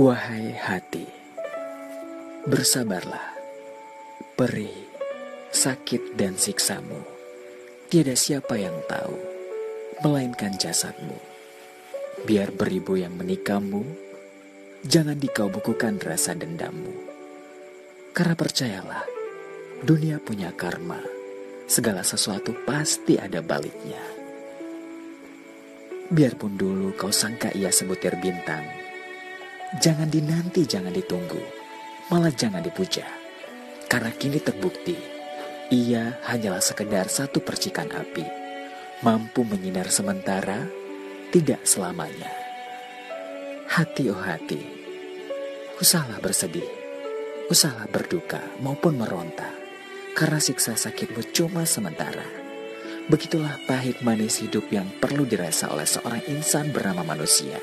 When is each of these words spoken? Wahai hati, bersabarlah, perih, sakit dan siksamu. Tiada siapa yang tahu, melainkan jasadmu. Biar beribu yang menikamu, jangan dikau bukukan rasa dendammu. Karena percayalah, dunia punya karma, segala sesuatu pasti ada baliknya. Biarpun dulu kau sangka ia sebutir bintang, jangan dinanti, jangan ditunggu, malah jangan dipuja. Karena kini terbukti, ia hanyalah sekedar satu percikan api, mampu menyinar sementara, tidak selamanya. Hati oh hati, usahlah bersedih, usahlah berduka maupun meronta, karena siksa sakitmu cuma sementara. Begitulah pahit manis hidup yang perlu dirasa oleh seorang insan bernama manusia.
Wahai 0.00 0.56
hati, 0.56 1.04
bersabarlah, 2.48 3.36
perih, 4.32 4.72
sakit 5.52 6.16
dan 6.16 6.40
siksamu. 6.40 7.04
Tiada 7.92 8.16
siapa 8.16 8.56
yang 8.56 8.72
tahu, 8.88 9.12
melainkan 10.00 10.56
jasadmu. 10.56 11.20
Biar 12.24 12.48
beribu 12.48 12.96
yang 12.96 13.12
menikamu, 13.12 13.84
jangan 14.88 15.20
dikau 15.20 15.52
bukukan 15.52 16.00
rasa 16.00 16.32
dendammu. 16.32 16.96
Karena 18.16 18.32
percayalah, 18.32 19.04
dunia 19.84 20.16
punya 20.16 20.48
karma, 20.56 21.04
segala 21.68 22.00
sesuatu 22.00 22.56
pasti 22.64 23.20
ada 23.20 23.44
baliknya. 23.44 24.00
Biarpun 26.08 26.56
dulu 26.56 26.96
kau 26.96 27.12
sangka 27.12 27.52
ia 27.52 27.68
sebutir 27.68 28.16
bintang, 28.16 28.79
jangan 29.78 30.10
dinanti, 30.10 30.66
jangan 30.66 30.90
ditunggu, 30.90 31.38
malah 32.10 32.34
jangan 32.34 32.66
dipuja. 32.66 33.06
Karena 33.86 34.10
kini 34.10 34.42
terbukti, 34.42 34.98
ia 35.70 36.18
hanyalah 36.26 36.58
sekedar 36.58 37.06
satu 37.06 37.38
percikan 37.38 37.86
api, 37.94 38.26
mampu 39.06 39.46
menyinar 39.46 39.86
sementara, 39.86 40.66
tidak 41.30 41.62
selamanya. 41.62 42.30
Hati 43.70 44.10
oh 44.10 44.18
hati, 44.18 44.58
usahlah 45.78 46.18
bersedih, 46.18 46.66
usahlah 47.46 47.86
berduka 47.86 48.42
maupun 48.58 48.98
meronta, 48.98 49.46
karena 50.18 50.42
siksa 50.42 50.74
sakitmu 50.74 51.30
cuma 51.30 51.62
sementara. 51.62 52.26
Begitulah 53.06 53.58
pahit 53.66 54.02
manis 54.02 54.42
hidup 54.42 54.66
yang 54.70 54.86
perlu 54.98 55.26
dirasa 55.26 55.70
oleh 55.70 55.86
seorang 55.86 56.22
insan 56.30 56.70
bernama 56.70 57.02
manusia. 57.02 57.58